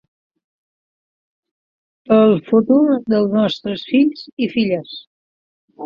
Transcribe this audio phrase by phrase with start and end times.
[2.09, 2.81] Pel futur
[3.13, 5.01] dels nostres fills i filles.